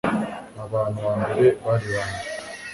[0.63, 2.21] abantu bambere bari bande